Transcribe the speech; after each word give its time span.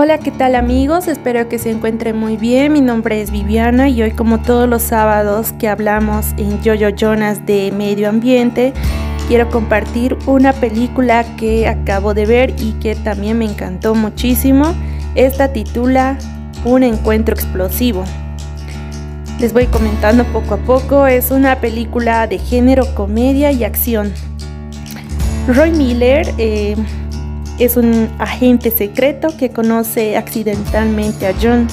Hola, 0.00 0.18
¿qué 0.18 0.30
tal 0.30 0.54
amigos? 0.54 1.08
Espero 1.08 1.48
que 1.48 1.58
se 1.58 1.72
encuentren 1.72 2.16
muy 2.16 2.36
bien. 2.36 2.72
Mi 2.72 2.80
nombre 2.80 3.20
es 3.20 3.32
Viviana 3.32 3.88
y 3.88 4.00
hoy 4.00 4.12
como 4.12 4.40
todos 4.40 4.68
los 4.68 4.84
sábados 4.84 5.50
que 5.58 5.66
hablamos 5.66 6.34
en 6.36 6.62
Yoyo 6.62 6.90
Jonas 6.90 7.44
de 7.46 7.72
medio 7.72 8.08
ambiente, 8.08 8.72
quiero 9.26 9.50
compartir 9.50 10.16
una 10.26 10.52
película 10.52 11.24
que 11.36 11.66
acabo 11.66 12.14
de 12.14 12.26
ver 12.26 12.54
y 12.60 12.74
que 12.74 12.94
también 12.94 13.38
me 13.38 13.46
encantó 13.46 13.96
muchísimo. 13.96 14.72
Esta 15.16 15.52
titula 15.52 16.16
Un 16.64 16.84
encuentro 16.84 17.34
explosivo. 17.34 18.04
Les 19.40 19.52
voy 19.52 19.66
comentando 19.66 20.22
poco 20.26 20.54
a 20.54 20.58
poco, 20.58 21.08
es 21.08 21.32
una 21.32 21.56
película 21.56 22.28
de 22.28 22.38
género 22.38 22.84
comedia 22.94 23.50
y 23.50 23.64
acción. 23.64 24.12
Roy 25.48 25.72
Miller 25.72 26.32
eh, 26.38 26.76
es 27.58 27.76
un 27.76 28.08
agente 28.18 28.70
secreto 28.70 29.28
que 29.36 29.50
conoce 29.50 30.16
accidentalmente 30.16 31.26
a 31.26 31.34
John 31.40 31.66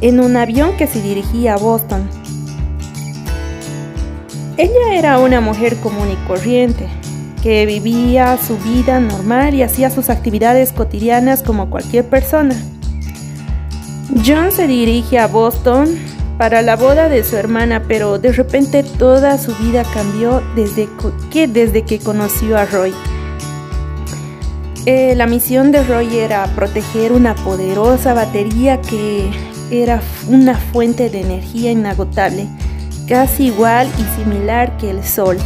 en 0.00 0.20
un 0.20 0.36
avión 0.36 0.76
que 0.76 0.86
se 0.86 1.00
dirigía 1.00 1.54
a 1.54 1.56
Boston. 1.56 2.08
Ella 4.56 4.94
era 4.94 5.18
una 5.18 5.40
mujer 5.40 5.76
común 5.76 6.08
y 6.12 6.26
corriente, 6.26 6.86
que 7.42 7.66
vivía 7.66 8.36
su 8.38 8.56
vida 8.58 9.00
normal 9.00 9.54
y 9.54 9.62
hacía 9.62 9.90
sus 9.90 10.10
actividades 10.10 10.72
cotidianas 10.72 11.42
como 11.42 11.70
cualquier 11.70 12.04
persona. 12.04 12.54
John 14.26 14.52
se 14.52 14.66
dirige 14.66 15.18
a 15.18 15.26
Boston 15.26 15.88
para 16.38 16.62
la 16.62 16.76
boda 16.76 17.08
de 17.08 17.24
su 17.24 17.36
hermana, 17.36 17.84
pero 17.86 18.18
de 18.18 18.32
repente 18.32 18.82
toda 18.82 19.38
su 19.38 19.54
vida 19.56 19.84
cambió 19.94 20.42
desde 20.54 20.88
que, 21.30 21.48
desde 21.48 21.82
que 21.82 21.98
conoció 21.98 22.58
a 22.58 22.64
Roy. 22.64 22.92
Eh, 24.86 25.14
la 25.16 25.26
misión 25.26 25.72
de 25.72 25.82
Roy 25.82 26.18
era 26.18 26.44
proteger 26.54 27.12
una 27.12 27.34
poderosa 27.34 28.12
batería 28.12 28.82
que 28.82 29.30
era 29.70 30.02
una 30.28 30.58
fuente 30.58 31.08
de 31.08 31.22
energía 31.22 31.70
inagotable, 31.70 32.46
casi 33.08 33.46
igual 33.46 33.88
y 33.98 34.20
similar 34.22 34.76
que 34.76 34.90
el 34.90 35.02
Sol. 35.02 35.38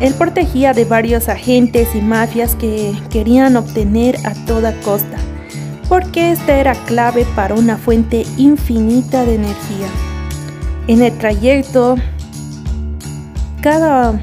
Él 0.00 0.14
protegía 0.14 0.72
de 0.72 0.86
varios 0.86 1.28
agentes 1.28 1.94
y 1.94 2.00
mafias 2.00 2.54
que 2.54 2.94
querían 3.10 3.54
obtener 3.56 4.16
a 4.24 4.32
toda 4.46 4.72
costa, 4.80 5.18
porque 5.86 6.32
esta 6.32 6.58
era 6.58 6.72
clave 6.86 7.26
para 7.36 7.54
una 7.54 7.76
fuente 7.76 8.24
infinita 8.38 9.26
de 9.26 9.34
energía. 9.34 9.88
En 10.86 11.02
el 11.02 11.12
trayecto, 11.18 11.96
cada 13.60 14.18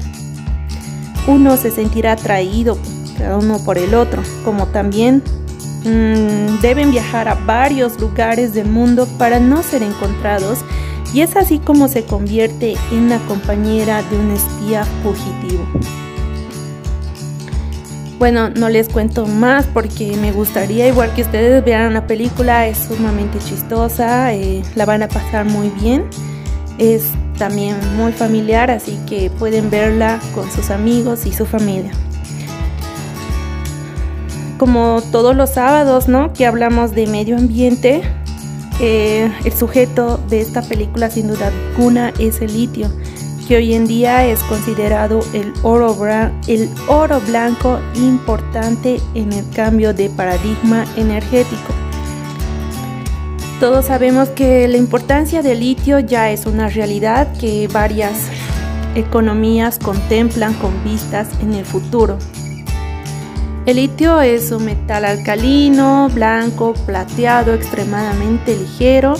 uno 1.28 1.56
se 1.56 1.70
sentirá 1.70 2.12
atraído 2.12 2.76
cada 3.16 3.36
uno 3.36 3.58
por 3.64 3.78
el 3.78 3.94
otro, 3.94 4.22
como 4.44 4.66
también 4.66 5.22
mm, 5.84 6.60
deben 6.60 6.90
viajar 6.90 7.28
a 7.28 7.34
varios 7.34 8.00
lugares 8.00 8.54
del 8.54 8.68
mundo 8.68 9.06
para 9.18 9.40
no 9.40 9.62
ser 9.62 9.82
encontrados 9.82 10.58
y 11.12 11.20
es 11.20 11.36
así 11.36 11.58
como 11.58 11.88
se 11.88 12.04
convierte 12.04 12.76
en 12.92 13.08
la 13.08 13.18
compañera 13.20 14.02
de 14.02 14.18
un 14.18 14.32
espía 14.32 14.84
fugitivo. 15.02 15.64
Bueno, 18.18 18.48
no 18.48 18.70
les 18.70 18.88
cuento 18.88 19.26
más 19.26 19.66
porque 19.66 20.16
me 20.16 20.32
gustaría 20.32 20.88
igual 20.88 21.12
que 21.14 21.22
ustedes 21.22 21.62
vean 21.64 21.92
la 21.92 22.06
película, 22.06 22.66
es 22.66 22.78
sumamente 22.78 23.38
chistosa, 23.38 24.32
eh, 24.32 24.62
la 24.74 24.86
van 24.86 25.02
a 25.02 25.08
pasar 25.08 25.44
muy 25.44 25.68
bien, 25.68 26.04
es 26.78 27.04
también 27.36 27.76
muy 27.96 28.12
familiar, 28.12 28.70
así 28.70 28.98
que 29.06 29.30
pueden 29.30 29.68
verla 29.68 30.18
con 30.34 30.50
sus 30.50 30.70
amigos 30.70 31.26
y 31.26 31.32
su 31.32 31.44
familia 31.44 31.92
como 34.58 35.02
todos 35.12 35.34
los 35.36 35.50
sábados, 35.50 36.08
¿no? 36.08 36.32
Que 36.32 36.46
hablamos 36.46 36.92
de 36.92 37.06
medio 37.06 37.36
ambiente, 37.36 38.02
eh, 38.80 39.32
el 39.44 39.52
sujeto 39.52 40.18
de 40.28 40.40
esta 40.40 40.62
película 40.62 41.10
sin 41.10 41.28
duda 41.28 41.50
alguna 41.72 42.12
es 42.18 42.40
el 42.40 42.52
litio, 42.52 42.90
que 43.48 43.56
hoy 43.56 43.74
en 43.74 43.86
día 43.86 44.26
es 44.26 44.40
considerado 44.44 45.20
el 45.32 45.52
oro, 45.62 45.96
el 46.46 46.68
oro 46.88 47.20
blanco 47.20 47.78
importante 47.94 49.00
en 49.14 49.32
el 49.32 49.48
cambio 49.50 49.94
de 49.94 50.10
paradigma 50.10 50.84
energético. 50.96 51.72
Todos 53.60 53.86
sabemos 53.86 54.28
que 54.28 54.68
la 54.68 54.76
importancia 54.76 55.40
del 55.40 55.60
litio 55.60 55.98
ya 55.98 56.30
es 56.30 56.44
una 56.44 56.68
realidad 56.68 57.32
que 57.38 57.68
varias 57.68 58.12
economías 58.94 59.78
contemplan 59.78 60.52
con 60.54 60.84
vistas 60.84 61.28
en 61.40 61.54
el 61.54 61.64
futuro. 61.64 62.18
El 63.66 63.76
litio 63.76 64.20
es 64.20 64.52
un 64.52 64.64
metal 64.64 65.04
alcalino, 65.04 66.08
blanco, 66.14 66.72
plateado, 66.86 67.52
extremadamente 67.52 68.56
ligero. 68.56 69.14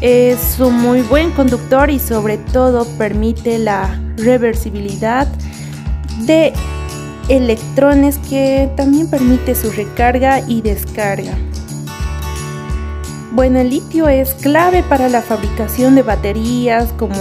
Es 0.00 0.58
un 0.58 0.80
muy 0.80 1.02
buen 1.02 1.30
conductor 1.32 1.90
y 1.90 1.98
sobre 1.98 2.38
todo 2.38 2.86
permite 2.96 3.58
la 3.58 4.00
reversibilidad 4.16 5.28
de 6.20 6.54
electrones 7.28 8.16
que 8.16 8.70
también 8.78 9.10
permite 9.10 9.54
su 9.54 9.70
recarga 9.70 10.40
y 10.40 10.62
descarga. 10.62 11.36
Bueno, 13.32 13.58
el 13.58 13.68
litio 13.68 14.08
es 14.08 14.32
clave 14.32 14.82
para 14.82 15.10
la 15.10 15.20
fabricación 15.20 15.96
de 15.96 16.02
baterías 16.02 16.94
como, 16.94 17.14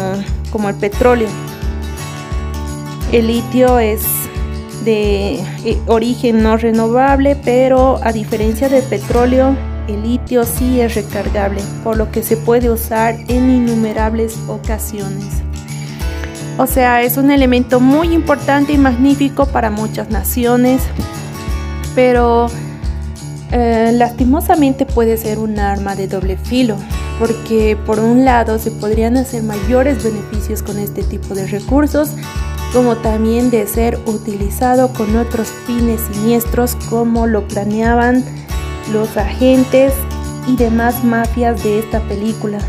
como 0.51 0.69
el 0.69 0.75
petróleo. 0.75 1.27
El 3.11 3.27
litio 3.27 3.77
es 3.77 4.20
de 4.83 5.35
eh, 5.65 5.77
origen 5.87 6.43
no 6.43 6.57
renovable, 6.57 7.35
pero 7.35 7.99
a 8.03 8.11
diferencia 8.11 8.69
del 8.69 8.83
petróleo, 8.83 9.55
el 9.87 10.03
litio 10.03 10.43
sí 10.43 10.79
es 10.79 10.95
recargable, 10.95 11.61
por 11.83 11.97
lo 11.97 12.11
que 12.11 12.23
se 12.23 12.37
puede 12.37 12.69
usar 12.69 13.15
en 13.27 13.49
innumerables 13.49 14.37
ocasiones. 14.47 15.41
O 16.57 16.67
sea, 16.67 17.01
es 17.01 17.17
un 17.17 17.31
elemento 17.31 17.79
muy 17.79 18.13
importante 18.13 18.73
y 18.73 18.77
magnífico 18.77 19.45
para 19.45 19.71
muchas 19.71 20.09
naciones, 20.09 20.81
pero 21.95 22.47
eh, 23.51 23.91
lastimosamente 23.93 24.85
puede 24.85 25.17
ser 25.17 25.39
un 25.39 25.59
arma 25.59 25.95
de 25.95 26.07
doble 26.07 26.37
filo, 26.37 26.75
porque 27.19 27.77
por 27.85 27.99
un 27.99 28.25
lado 28.25 28.59
se 28.59 28.71
podrían 28.71 29.17
hacer 29.17 29.43
mayores 29.43 30.03
beneficios 30.03 30.61
con 30.61 30.77
este 30.77 31.03
tipo 31.03 31.33
de 31.33 31.47
recursos, 31.47 32.11
como 32.73 32.97
también 32.97 33.49
de 33.49 33.67
ser 33.67 33.99
utilizado 34.05 34.93
con 34.93 35.15
otros 35.17 35.49
fines 35.65 36.01
siniestros 36.11 36.75
como 36.89 37.27
lo 37.27 37.47
planeaban 37.47 38.23
los 38.93 39.17
agentes 39.17 39.93
y 40.47 40.55
demás 40.55 41.03
mafias 41.03 41.63
de 41.63 41.79
esta 41.79 41.99
película. 42.01 42.59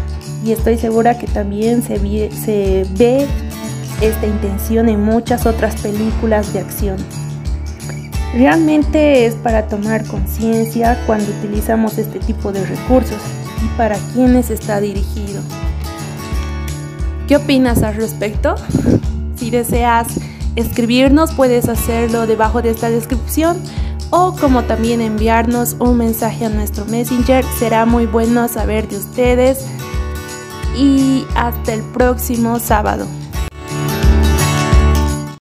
Y 0.45 0.53
estoy 0.53 0.77
segura 0.77 1.19
que 1.19 1.27
también 1.29 1.83
se, 1.83 1.97
se 2.33 2.87
ve 2.97 3.27
esta 4.01 4.27
intención 4.27 4.89
en 4.89 5.03
muchas 5.03 5.47
otras 5.47 5.81
películas 5.81 6.53
de 6.53 6.61
acción. 6.61 6.97
Realmente 8.35 9.27
es 9.27 9.35
para 9.35 9.69
tomar 9.69 10.05
conciencia 10.07 10.99
cuando 11.07 11.31
utilizamos 11.31 11.99
este 11.99 12.19
tipo 12.19 12.51
de 12.51 12.65
recursos 12.65 13.21
y 13.65 13.77
para 13.77 13.97
quienes 14.15 14.51
está 14.51 14.81
dirigido. 14.81 15.43
¿Qué 17.29 17.37
opinas 17.37 17.83
al 17.83 17.95
respecto? 17.95 18.57
Si 19.43 19.51
deseas 19.51 20.07
escribirnos, 20.55 21.33
puedes 21.33 21.69
hacerlo 21.69 22.29
debajo 22.29 22.63
de 22.63 22.71
esta 22.71 22.91
descripción 22.91 23.61
o 24.11 24.37
como 24.41 24.63
también 24.63 25.01
enviarnos 25.01 25.75
un 25.81 25.97
mensaje 25.97 26.45
a 26.45 26.49
nuestro 26.49 26.85
Messenger. 26.85 27.45
Será 27.59 27.85
muy 27.85 28.07
bueno 28.07 28.47
saber 28.47 28.87
de 28.87 28.99
ustedes 28.99 29.67
y 30.79 31.25
hasta 31.35 31.75
el 31.75 31.83
próximo 31.83 32.61
sábado. 32.61 33.05